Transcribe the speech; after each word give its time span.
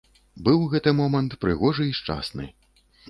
Быў 0.47 0.63
гэты 0.71 0.93
момант 1.01 1.35
прыгожы 1.45 1.85
і 1.91 1.93
шчасны. 1.99 2.49